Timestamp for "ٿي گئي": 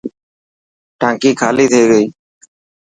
1.71-2.05